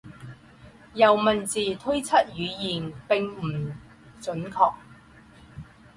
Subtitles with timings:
[0.95, 3.41] 由文字推测语言并不
[4.19, 4.57] 准确。